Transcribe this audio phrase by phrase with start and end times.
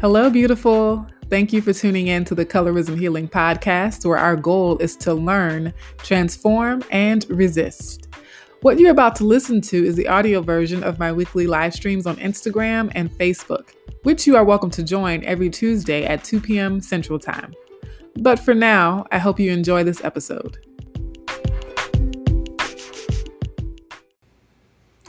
[0.00, 1.04] Hello, beautiful.
[1.28, 5.12] Thank you for tuning in to the Colorism Healing Podcast, where our goal is to
[5.12, 8.06] learn, transform, and resist.
[8.60, 12.06] What you're about to listen to is the audio version of my weekly live streams
[12.06, 16.80] on Instagram and Facebook, which you are welcome to join every Tuesday at 2 p.m.
[16.80, 17.52] Central Time.
[18.20, 20.58] But for now, I hope you enjoy this episode.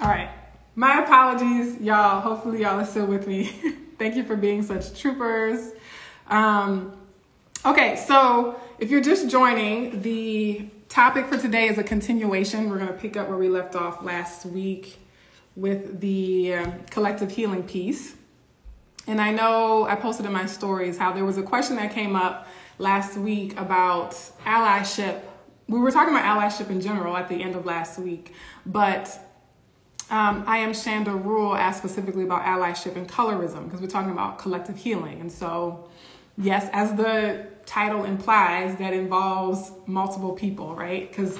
[0.01, 0.31] All right.
[0.73, 2.21] My apologies, y'all.
[2.21, 3.51] Hopefully, y'all are still with me.
[3.99, 5.73] Thank you for being such troopers.
[6.27, 6.97] Um,
[7.65, 12.69] okay, so if you're just joining, the topic for today is a continuation.
[12.69, 14.99] We're going to pick up where we left off last week
[15.57, 18.15] with the uh, collective healing piece.
[19.05, 22.15] And I know I posted in my stories how there was a question that came
[22.15, 22.47] up
[22.77, 24.11] last week about
[24.45, 25.19] allyship.
[25.67, 28.33] We were talking about allyship in general at the end of last week,
[28.65, 29.28] but
[30.09, 34.39] um, I am Shanda Rule asked specifically about allyship and colorism because we're talking about
[34.39, 35.21] collective healing.
[35.21, 35.87] And so,
[36.37, 41.07] yes, as the title implies, that involves multiple people, right?
[41.09, 41.37] Because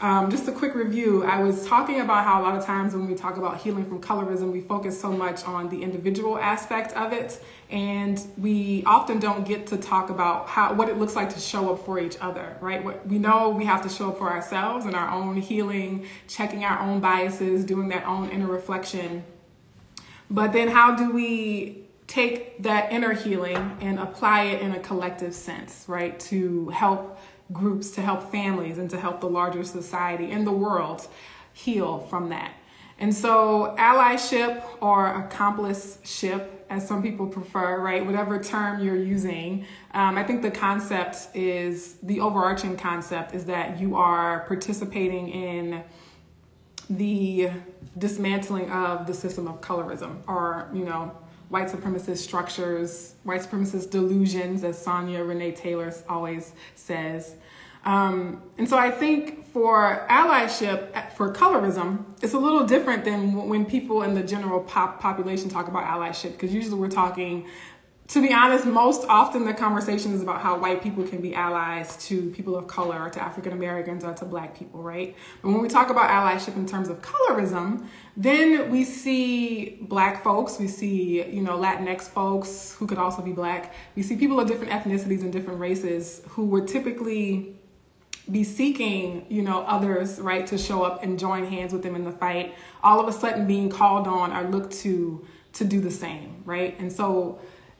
[0.00, 3.06] um, just a quick review I was talking about how a lot of times when
[3.06, 7.14] we talk about healing from colorism, we focus so much on the individual aspect of
[7.14, 11.40] it, and we often don't get to talk about how what it looks like to
[11.40, 12.84] show up for each other, right?
[12.84, 16.62] What, we know we have to show up for ourselves and our own healing, checking
[16.64, 19.24] our own biases, doing that own inner reflection.
[20.30, 25.34] But then, how do we take that inner healing and apply it in a collective
[25.34, 26.18] sense, right?
[26.20, 27.18] To help
[27.52, 31.06] groups to help families and to help the larger society and the world
[31.52, 32.52] heal from that.
[32.98, 38.04] And so, allyship or accompliship, as some people prefer, right?
[38.04, 43.78] Whatever term you're using, um, I think the concept is the overarching concept is that
[43.78, 45.84] you are participating in
[46.88, 47.50] the
[47.98, 51.12] dismantling of the system of colorism or, you know,
[51.48, 57.36] white supremacist structures, white supremacist delusions, as Sonya Renee Taylor always says.
[57.84, 63.64] Um, and so I think for allyship, for colorism, it's a little different than when
[63.64, 67.46] people in the general pop population talk about allyship, because usually we're talking
[68.08, 71.96] to be honest, most often the conversation is about how white people can be allies
[72.06, 75.16] to people of color or to African Americans or to black people, right?
[75.42, 80.58] But when we talk about allyship in terms of colorism, then we see black folks,
[80.58, 83.74] we see, you know, Latinx folks who could also be black.
[83.96, 87.56] We see people of different ethnicities and different races who would typically
[88.30, 92.04] be seeking, you know, others, right, to show up and join hands with them in
[92.04, 95.90] the fight, all of a sudden being called on or looked to to do the
[95.90, 96.78] same, right?
[96.78, 97.38] And so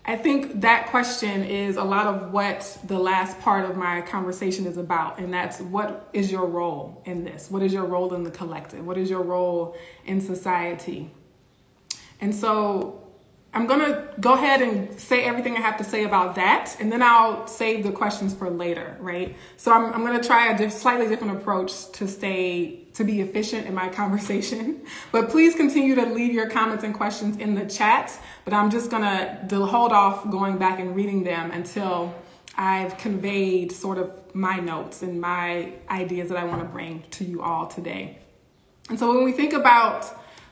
[0.08, 4.64] I think that question is a lot of what the last part of my conversation
[4.64, 5.18] is about.
[5.18, 7.50] And that's what is your role in this?
[7.50, 8.86] What is your role in the collective?
[8.86, 11.10] What is your role in society?
[12.20, 13.05] And so
[13.56, 17.00] I'm to go ahead and say everything I have to say about that, and then
[17.00, 19.34] I'll save the questions for later, right?
[19.56, 23.66] So I'm, I'm to try a diff- slightly different approach to stay, to be efficient
[23.66, 24.82] in my conversation.
[25.10, 28.12] But please continue to leave your comments and questions in the chat,
[28.44, 28.90] but I'm just
[29.48, 32.14] to hold off going back and reading them until
[32.58, 37.24] I've conveyed sort of my notes and my ideas that I want to bring to
[37.24, 38.18] you all today.
[38.90, 40.04] And so when we think about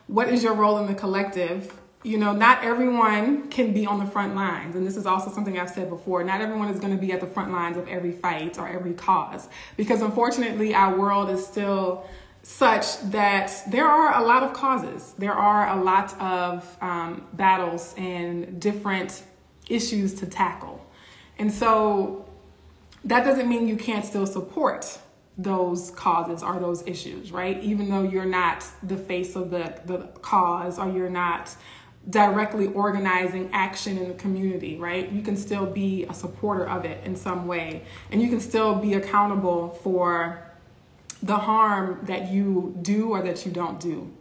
[0.06, 4.04] what is your role in the collective, you know, not everyone can be on the
[4.04, 4.76] front lines.
[4.76, 6.22] And this is also something I've said before.
[6.22, 8.92] Not everyone is going to be at the front lines of every fight or every
[8.92, 9.48] cause.
[9.78, 12.06] Because unfortunately, our world is still
[12.42, 15.14] such that there are a lot of causes.
[15.16, 19.22] There are a lot of um, battles and different
[19.66, 20.84] issues to tackle.
[21.38, 22.28] And so
[23.06, 24.98] that doesn't mean you can't still support
[25.38, 27.62] those causes or those issues, right?
[27.62, 31.56] Even though you're not the face of the, the cause or you're not
[32.10, 35.10] directly organizing action in the community, right?
[35.10, 38.74] You can still be a supporter of it in some way, and you can still
[38.74, 40.42] be accountable for
[41.22, 44.12] the harm that you do or that you don't do.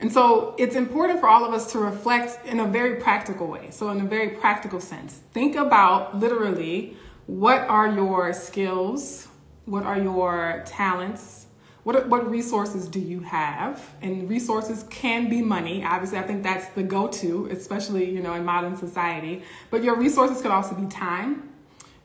[0.00, 3.70] And so it's important for all of us to reflect in a very practical way.
[3.70, 6.96] So, in a very practical sense, think about literally
[7.26, 9.28] what are your skills,
[9.64, 11.43] what are your talents,
[11.84, 13.94] what, what resources do you have?
[14.00, 15.84] And resources can be money.
[15.84, 19.42] Obviously, I think that's the go-to, especially, you know, in modern society.
[19.70, 21.50] But your resources could also be time.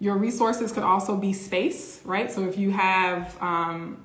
[0.02, 2.30] Your resources could also be space, right?
[2.32, 4.04] So if you have um,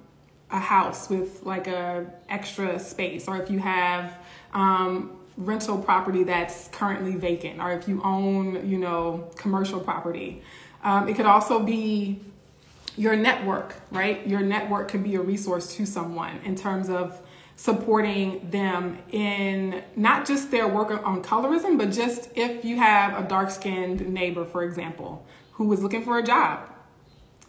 [0.50, 4.16] a house with like a extra space, or if you have
[4.52, 10.42] um, rental property that's currently vacant, or if you own, you know, commercial property,
[10.84, 12.20] um, it could also be
[12.96, 14.26] your network, right?
[14.26, 17.20] Your network could be a resource to someone in terms of
[17.56, 23.28] supporting them in not just their work on colorism, but just if you have a
[23.28, 26.68] dark skinned neighbor, for example, who is looking for a job.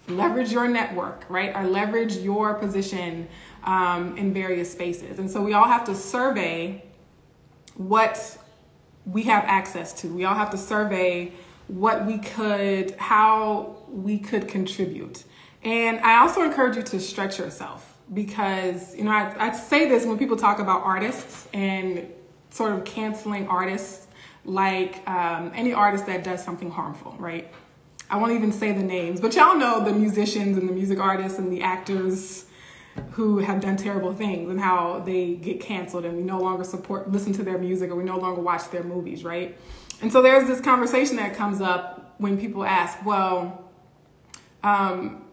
[0.07, 1.55] Leverage your network, right?
[1.55, 3.27] Or leverage your position
[3.63, 5.17] um, in various spaces.
[5.17, 6.83] And so we all have to survey
[7.73, 8.37] what
[9.05, 10.07] we have access to.
[10.07, 11.33] We all have to survey
[11.67, 15.23] what we could, how we could contribute.
[15.65, 20.05] And I also encourage you to stretch yourself because, you know, I, I say this
[20.05, 22.07] when people talk about artists and
[22.51, 24.07] sort of canceling artists,
[24.45, 27.51] like um, any artist that does something harmful, right?
[28.11, 31.39] I won't even say the names, but y'all know the musicians and the music artists
[31.39, 32.45] and the actors
[33.11, 37.11] who have done terrible things and how they get canceled and we no longer support
[37.11, 39.57] listen to their music or we no longer watch their movies right
[40.01, 43.69] and so there's this conversation that comes up when people ask well
[44.63, 45.24] um,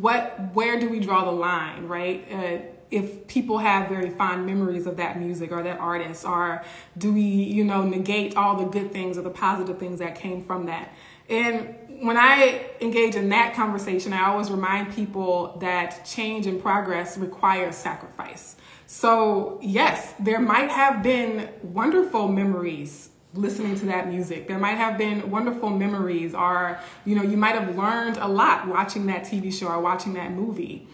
[0.00, 2.58] what where do we draw the line right uh,
[2.90, 6.62] if people have very fond memories of that music or that artist or
[6.96, 10.42] do we you know negate all the good things or the positive things that came
[10.42, 10.92] from that
[11.28, 17.16] and when I engage in that conversation, I always remind people that change and progress
[17.16, 18.56] requires sacrifice.
[18.86, 24.46] So, yes, there might have been wonderful memories listening to that music.
[24.46, 28.68] There might have been wonderful memories, or, you know, you might have learned a lot
[28.68, 30.86] watching that TV show or watching that movie.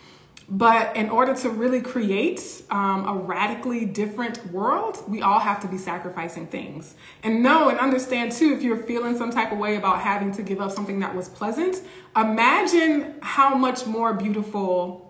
[0.50, 5.68] But in order to really create um, a radically different world, we all have to
[5.68, 6.94] be sacrificing things.
[7.22, 10.42] And know and understand too, if you're feeling some type of way about having to
[10.42, 11.82] give up something that was pleasant,
[12.16, 15.07] imagine how much more beautiful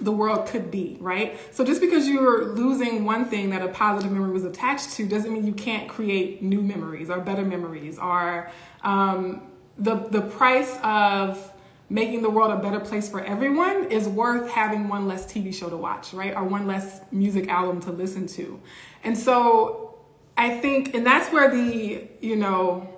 [0.00, 1.38] the world could be, right?
[1.54, 5.32] So just because you're losing one thing that a positive memory was attached to doesn't
[5.32, 8.50] mean you can't create new memories or better memories or
[8.82, 9.42] um,
[9.78, 11.52] the, the price of
[11.88, 15.70] making the world a better place for everyone is worth having one less TV show
[15.70, 16.34] to watch, right?
[16.34, 18.60] Or one less music album to listen to.
[19.04, 19.96] And so
[20.36, 22.92] I think, and that's where the, you know,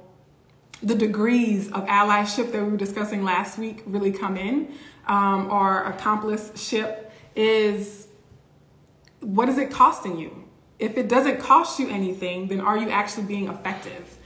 [0.82, 4.72] the degrees of allyship that we were discussing last week really come in,
[5.08, 8.08] um, or accomplishship is
[9.20, 10.44] what is it costing you?
[10.78, 14.18] If it doesn't cost you anything, then are you actually being effective?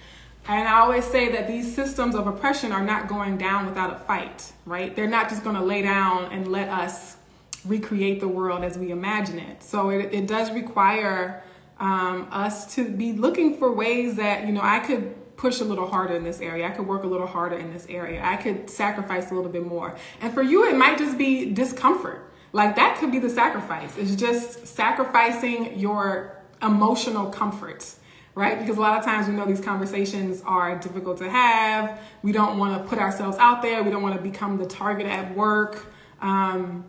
[0.48, 4.04] And I always say that these systems of oppression are not going down without a
[4.04, 4.94] fight, right?
[4.94, 7.16] They're not just going to lay down and let us
[7.64, 9.62] recreate the world as we imagine it.
[9.62, 11.44] So it, it does require
[11.78, 15.86] um, us to be looking for ways that, you know, I could push a little
[15.86, 16.66] harder in this area.
[16.66, 18.22] I could work a little harder in this area.
[18.22, 19.96] I could sacrifice a little bit more.
[20.20, 22.30] And for you, it might just be discomfort.
[22.52, 23.96] Like that could be the sacrifice.
[23.96, 27.98] It's just sacrificing your emotional comforts
[28.34, 28.58] right?
[28.58, 32.00] Because a lot of times we know these conversations are difficult to have.
[32.22, 33.82] We don't want to put ourselves out there.
[33.82, 35.92] We don't want to become the target at work.
[36.20, 36.84] Um,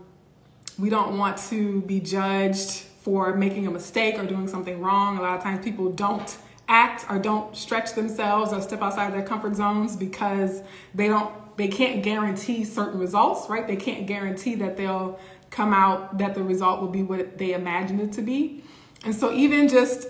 [0.80, 5.18] we don't want to be judged for making a mistake or doing something wrong.
[5.18, 6.38] A lot of times people don't
[6.68, 10.62] act or don't stretch themselves or step outside their comfort zones because
[10.94, 13.68] they don't they can't guarantee certain results, right?
[13.68, 15.20] They can't guarantee that they'll
[15.52, 18.64] come out that the result will be what they imagined it to be.
[19.06, 20.08] And so even just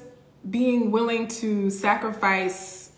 [0.49, 2.91] being willing to sacrifice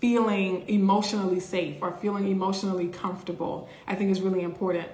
[0.00, 4.88] feeling emotionally safe or feeling emotionally comfortable, I think is really important.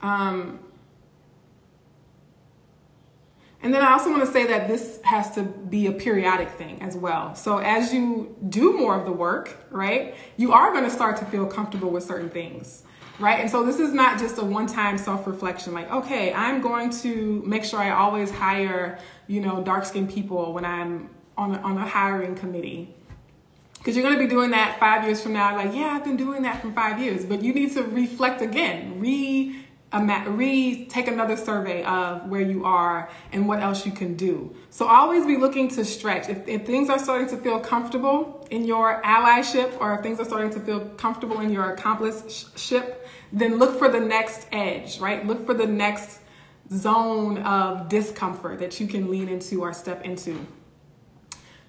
[0.00, 0.60] Um,
[3.62, 6.82] and then I also want to say that this has to be a periodic thing
[6.82, 7.34] as well.
[7.34, 11.24] So as you do more of the work, right, you are going to start to
[11.24, 12.84] feel comfortable with certain things
[13.18, 13.40] right?
[13.40, 17.64] And so this is not just a one-time self-reflection like, okay, I'm going to make
[17.64, 22.34] sure I always hire, you know, dark-skinned people when I'm on a, on a hiring
[22.34, 22.94] committee.
[23.78, 26.16] Because you're going to be doing that five years from now, like, yeah, I've been
[26.16, 27.24] doing that for five years.
[27.24, 29.56] But you need to reflect again, re
[29.92, 34.54] re take another survey of where you are and what else you can do.
[34.70, 36.28] So always be looking to stretch.
[36.28, 40.24] If, if things are starting to feel comfortable in your allyship or if things are
[40.24, 42.96] starting to feel comfortable in your accomplishship,
[43.32, 45.26] then look for the next edge, right?
[45.26, 46.20] Look for the next
[46.70, 50.46] zone of discomfort that you can lean into or step into.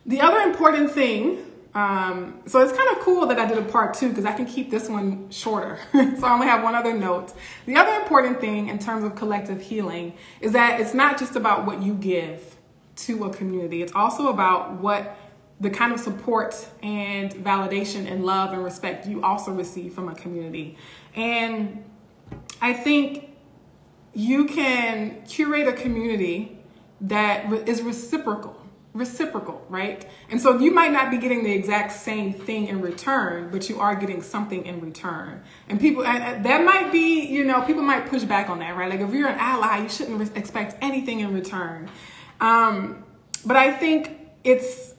[0.06, 3.96] The other important thing um, so it's kind of cool that I did a part
[3.96, 5.80] two because I can keep this one shorter.
[5.92, 7.34] so I only have one other note.
[7.65, 11.65] The other important thing in terms of collective healing is that it's not just about
[11.65, 12.58] what you give
[12.96, 13.82] to a community.
[13.82, 15.18] It's also about what
[15.60, 20.15] the kind of support and validation and love and respect you also receive from a
[20.15, 20.77] community.
[21.15, 21.84] And
[22.62, 23.30] I think
[24.13, 26.60] you can curate a community
[27.01, 28.62] that is reciprocal
[28.94, 30.08] reciprocal, right?
[30.30, 33.80] And so you might not be getting the exact same thing in return, but you
[33.80, 35.44] are getting something in return.
[35.68, 38.90] And people, and that might be, you know, people might push back on that, right?
[38.90, 41.90] Like if you're an ally, you shouldn't expect anything in return.
[42.40, 43.04] Um,
[43.46, 44.94] but I think it's,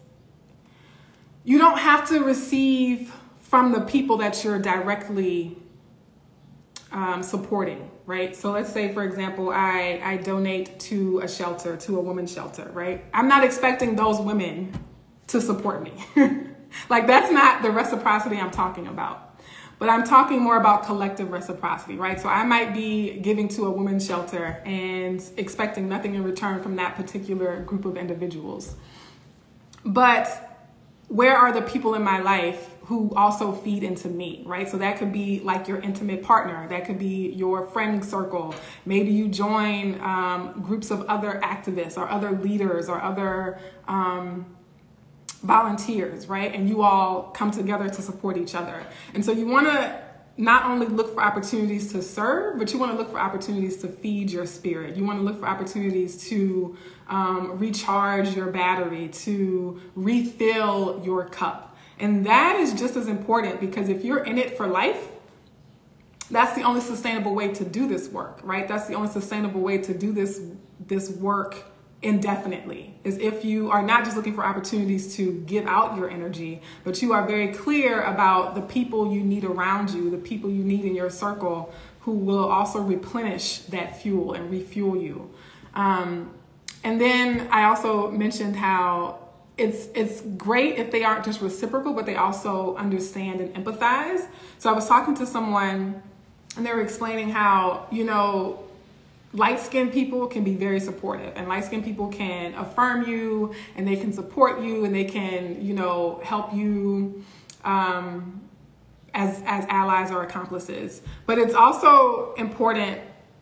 [1.45, 5.57] you don't have to receive from the people that you're directly
[6.95, 8.37] um, supporting right?
[8.37, 12.71] So let's say, for example, I, I donate to a shelter, to a women's shelter,
[12.73, 13.05] right?
[13.13, 14.73] I'm not expecting those women
[15.29, 15.93] to support me.
[16.91, 19.41] like, that's not the reciprocity I'm talking about.
[19.79, 22.21] But I'm talking more about collective reciprocity, right?
[22.21, 26.77] So I might be giving to a women's shelter and expecting nothing in return from
[26.77, 28.77] that particular group of individuals.
[29.85, 30.54] But
[31.15, 34.69] where are the people in my life who also feed into me, right?
[34.69, 38.53] So that could be like your intimate partner, that could be your friend circle.
[38.85, 44.57] Maybe you join um, groups of other activists or other leaders or other um,
[45.45, 46.53] volunteers, right?
[46.53, 48.85] And you all come together to support each other.
[49.15, 49.97] And so you want to
[50.37, 53.89] not only look for opportunities to serve, but you want to look for opportunities to
[53.89, 54.97] feed your spirit.
[54.97, 56.77] You want to look for opportunities to
[57.09, 61.77] um, recharge your battery, to refill your cup.
[61.99, 65.09] And that is just as important because if you're in it for life,
[66.31, 68.67] that's the only sustainable way to do this work, right?
[68.67, 70.41] That's the only sustainable way to do this
[70.87, 71.65] this work
[72.05, 76.61] indefinitely is if you are not just looking for opportunities to give out your energy,
[76.85, 80.63] but you are very clear about the people you need around you, the people you
[80.63, 85.31] need in your circle who will also replenish that fuel and refuel you.
[85.75, 86.31] Um,
[86.83, 89.21] and then I also mentioned how
[89.57, 94.27] it's it's great if they aren't just reciprocal, but they also understand and empathize.
[94.59, 96.03] So I was talking to someone
[96.57, 98.65] and they were explaining how, you know,
[99.35, 103.87] light skinned people can be very supportive and light skinned people can affirm you and
[103.87, 107.25] they can support you and they can, you know, help you
[107.65, 108.41] um,
[109.13, 111.03] as as allies or accomplices.
[111.27, 113.01] But it's also important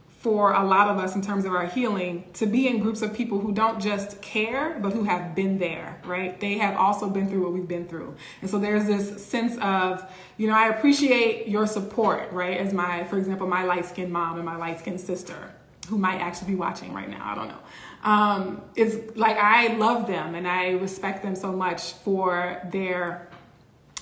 [0.09, 3.13] for a lot of us in terms of our healing to be in groups of
[3.13, 6.41] people who don't just care but who have been there right?
[6.41, 8.15] They have also been through what we've been through.
[8.41, 10.09] And so there's this sense of
[10.39, 14.45] you know i appreciate your support right as my for example my light-skinned mom and
[14.47, 15.53] my light-skinned sister
[15.89, 17.59] who might actually be watching right now i don't know
[18.05, 23.29] um, it's like i love them and i respect them so much for their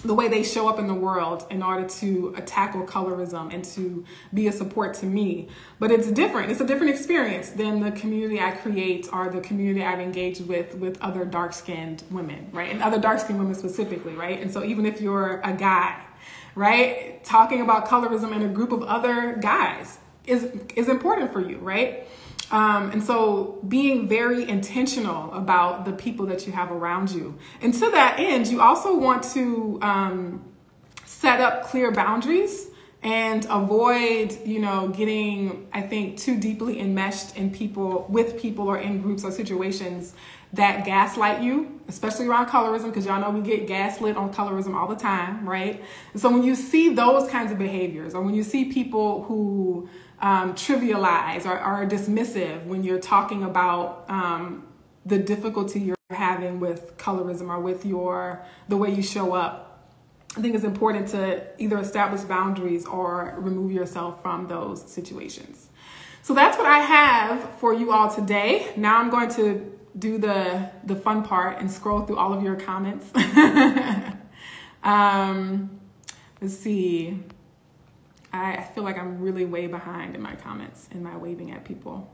[0.05, 4.05] the way they show up in the world in order to tackle colorism and to
[4.33, 5.49] be a support to me.
[5.79, 6.51] But it's different.
[6.51, 10.75] It's a different experience than the community I create or the community I've engaged with
[10.77, 12.71] with other dark-skinned women, right?
[12.71, 14.41] And other dark-skinned women specifically, right?
[14.41, 16.03] And so even if you're a guy,
[16.55, 19.99] right, talking about colorism in a group of other guys
[20.31, 22.07] is is important for you, right?
[22.51, 27.39] Um, and so being very intentional about the people that you have around you.
[27.61, 30.45] And to that end, you also want to um,
[31.05, 32.67] set up clear boundaries
[33.03, 38.79] and avoid, you know, getting, I think, too deeply enmeshed in people, with people or
[38.79, 40.15] in groups or situations
[40.53, 44.89] that gaslight you, especially around colorism, because y'all know we get gaslit on colorism all
[44.89, 45.83] the time, right?
[46.13, 49.89] And so when you see those kinds of behaviors, or when you see people who
[50.21, 54.67] um, trivialize or are dismissive when you're talking about um,
[55.07, 59.89] the difficulty you're having with colorism or with your the way you show up.
[60.37, 65.71] I think it's important to either establish boundaries or remove yourself from those situations.
[66.23, 68.73] So that's what I have for you all today.
[68.77, 72.57] Now I'm going to do the the fun part and scroll through all of your
[72.57, 73.07] comments.
[74.85, 75.81] um,
[76.41, 77.19] let's see.
[78.33, 82.13] I feel like I'm really way behind in my comments and my waving at people.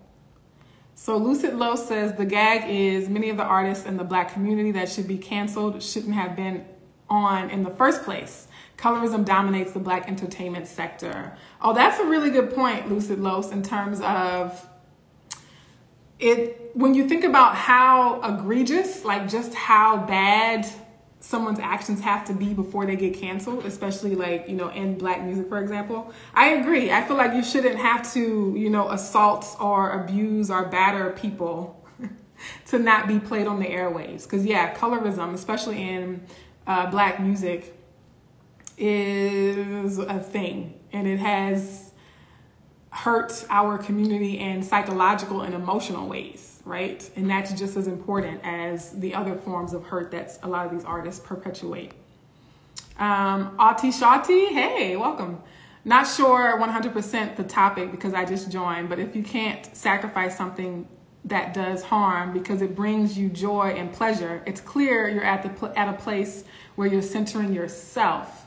[0.94, 4.72] So Lucid Low says the gag is many of the artists in the black community
[4.72, 6.64] that should be canceled shouldn't have been
[7.10, 8.48] on in the first place.
[8.78, 11.36] Colorism dominates the black entertainment sector.
[11.60, 14.66] Oh, that's a really good point, Lucid Los, in terms of
[16.18, 20.66] it when you think about how egregious, like just how bad
[21.26, 25.24] someone's actions have to be before they get canceled, especially like, you know, in black
[25.24, 26.12] music, for example.
[26.34, 26.92] I agree.
[26.92, 31.84] I feel like you shouldn't have to, you know, assault or abuse or batter people
[32.68, 34.22] to not be played on the airwaves.
[34.22, 36.24] Because, yeah, colorism, especially in
[36.64, 37.76] uh, black music,
[38.78, 40.78] is a thing.
[40.92, 41.90] And it has
[42.90, 47.08] hurt our community in psychological and emotional ways right?
[47.16, 50.72] And that's just as important as the other forms of hurt that a lot of
[50.72, 51.92] these artists perpetuate.
[52.98, 55.40] Um, Ati Shati, hey, welcome.
[55.84, 60.88] Not sure 100% the topic because I just joined, but if you can't sacrifice something
[61.26, 64.42] that does harm because it brings you joy and pleasure.
[64.46, 66.44] It's clear you're at the at a place
[66.76, 68.46] where you're centering yourself.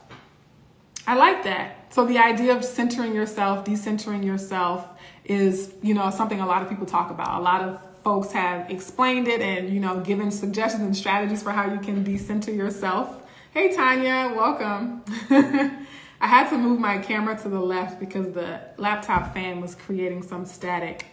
[1.06, 1.92] I like that.
[1.92, 4.86] So the idea of centering yourself, decentering yourself
[5.24, 7.40] is, you know, something a lot of people talk about.
[7.40, 11.50] A lot of folks have explained it and, you know, given suggestions and strategies for
[11.50, 13.16] how you can decenter yourself.
[13.52, 15.02] Hey Tanya, welcome.
[16.20, 20.22] I had to move my camera to the left because the laptop fan was creating
[20.22, 21.06] some static.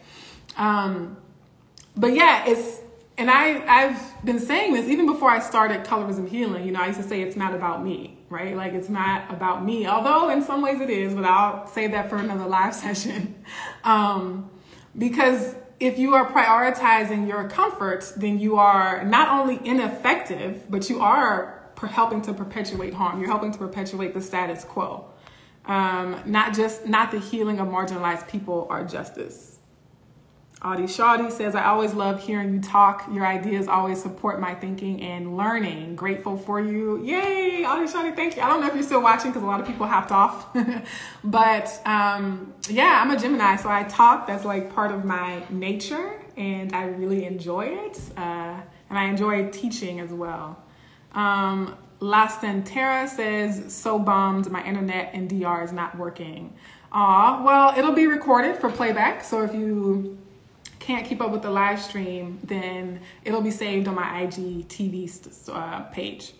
[0.57, 1.17] Um,
[1.95, 2.81] but yeah, it's
[3.17, 6.65] and I I've been saying this even before I started colorism healing.
[6.65, 8.55] You know, I used to say it's not about me, right?
[8.55, 9.87] Like it's not about me.
[9.87, 13.43] Although in some ways it is, but I'll save that for another live session.
[13.83, 14.51] Um,
[14.97, 21.01] because if you are prioritizing your comfort, then you are not only ineffective, but you
[21.01, 23.19] are helping to perpetuate harm.
[23.19, 25.05] You're helping to perpetuate the status quo.
[25.65, 29.56] Um, not just not the healing of marginalized people or justice.
[30.63, 33.07] Audie Shawty says, I always love hearing you talk.
[33.11, 35.95] Your ideas always support my thinking and learning.
[35.95, 37.03] Grateful for you.
[37.03, 38.41] Yay, Audie Shawty, thank you.
[38.41, 40.47] I don't know if you're still watching because a lot of people hopped off.
[41.23, 44.25] but um, yeah, I'm a Gemini, so I talk.
[44.25, 47.99] That's like part of my nature, and I really enjoy it.
[48.17, 48.59] Uh,
[48.89, 50.57] and I enjoy teaching as well.
[51.13, 56.53] Um, La Santera says, so bummed my internet and DR is not working.
[56.91, 59.23] Aw, well, it'll be recorded for playback.
[59.23, 60.17] So if you
[60.87, 65.81] can't keep up with the live stream, then it'll be saved on my IGTV uh,
[65.91, 66.31] page.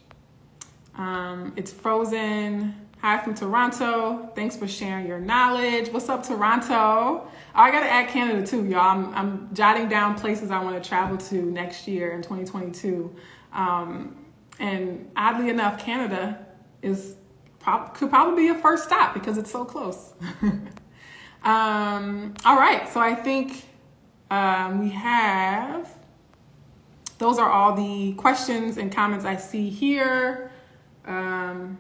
[0.96, 2.74] Um, it's frozen.
[3.02, 4.32] Hi from Toronto.
[4.36, 5.90] Thanks for sharing your knowledge.
[5.90, 6.74] What's up, Toronto?
[6.74, 8.80] Oh, I got to add Canada too, y'all.
[8.80, 13.14] I'm, I'm, jotting down places I want to travel to next year in 2022.
[13.52, 14.16] Um,
[14.60, 16.46] and oddly enough, Canada
[16.82, 17.18] is
[17.96, 20.14] could probably be a first stop because it's so close.
[21.44, 23.67] um, all right, so I think
[24.30, 25.90] um, we have,
[27.18, 30.52] those are all the questions and comments I see here.
[31.06, 31.78] Um,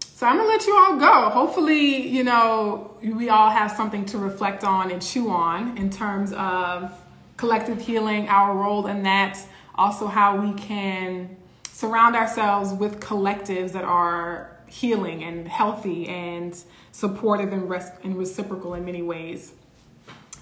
[0.00, 1.28] so I'm gonna let you all go.
[1.30, 6.32] Hopefully, you know, we all have something to reflect on and chew on in terms
[6.32, 6.92] of
[7.36, 9.38] collective healing, our role in that,
[9.74, 11.36] also how we can
[11.72, 16.56] surround ourselves with collectives that are healing and healthy and
[16.92, 19.52] supportive and, res- and reciprocal in many ways.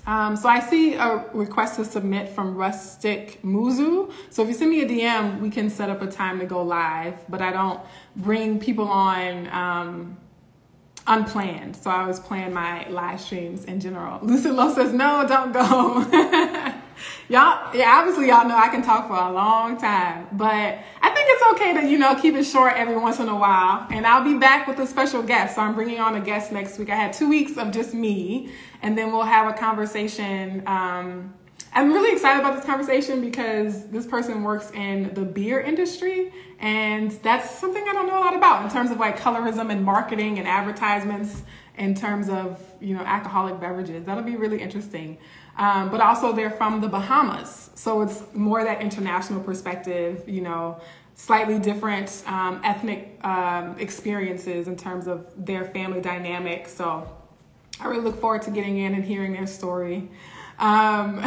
[0.06, 4.12] Um, so I see a request to submit from Rustic Muzu.
[4.30, 6.62] So if you send me a DM, we can set up a time to go
[6.62, 7.80] live, but I don't
[8.16, 10.16] bring people on um,
[11.06, 11.76] unplanned.
[11.76, 14.18] So I always plan my live streams in general.
[14.22, 16.00] Lucid Low says, no, don't go.
[17.28, 20.78] y'all, yeah, obviously y'all know I can talk for a long time, but
[21.42, 23.86] it's okay to, you know, keep it short every once in a while.
[23.90, 25.56] And I'll be back with a special guest.
[25.56, 26.90] So I'm bringing on a guest next week.
[26.90, 28.50] I had two weeks of just me,
[28.82, 30.62] and then we'll have a conversation.
[30.66, 31.34] Um,
[31.74, 37.10] I'm really excited about this conversation because this person works in the beer industry, and
[37.22, 40.38] that's something I don't know a lot about in terms of like colorism and marketing
[40.38, 41.42] and advertisements
[41.78, 44.04] in terms of you know alcoholic beverages.
[44.04, 45.16] That'll be really interesting.
[45.56, 47.70] Um, but also they're from the Bahamas.
[47.74, 50.80] So it's more that international perspective, you know,
[51.14, 56.68] slightly different um, ethnic um, experiences in terms of their family dynamic.
[56.68, 57.10] So
[57.80, 60.08] I really look forward to getting in and hearing their story.
[60.58, 61.20] Um,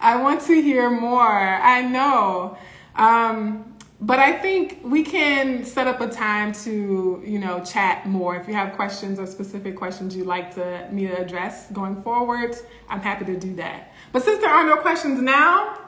[0.00, 1.22] I want to hear more.
[1.22, 2.56] I know.
[2.96, 3.66] Um,
[4.02, 8.34] but I think we can set up a time to, you know, chat more.
[8.36, 12.56] If you have questions or specific questions you'd like to me to address going forward,
[12.88, 13.92] I'm happy to do that.
[14.12, 15.78] But since there are no questions now,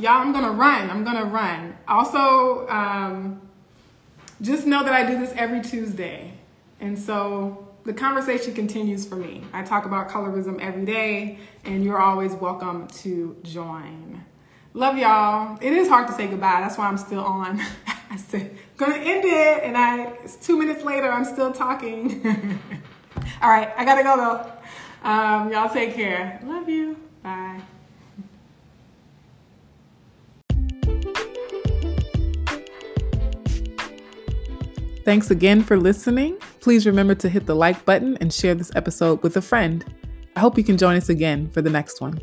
[0.00, 0.90] y'all, I'm gonna run.
[0.90, 1.76] I'm gonna run.
[1.86, 3.40] Also, um,
[4.40, 6.32] just know that I do this every Tuesday,
[6.80, 9.44] and so the conversation continues for me.
[9.52, 14.24] I talk about colorism every day, and you're always welcome to join.
[14.72, 15.58] Love y'all.
[15.60, 16.60] It is hard to say goodbye.
[16.60, 17.60] That's why I'm still on.
[18.10, 19.64] I said, gonna end it.
[19.64, 22.24] And I, it's two minutes later, I'm still talking.
[23.42, 25.08] All right, I gotta go though.
[25.08, 26.40] Um, y'all take care.
[26.44, 26.96] Love you.
[27.22, 27.60] Bye.
[35.04, 36.36] Thanks again for listening.
[36.60, 39.84] Please remember to hit the like button and share this episode with a friend.
[40.36, 42.20] I hope you can join us again for the next one.